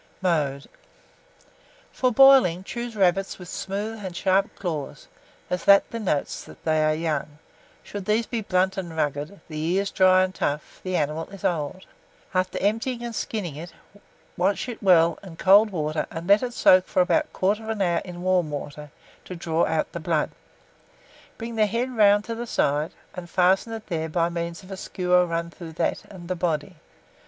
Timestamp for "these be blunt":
8.05-8.77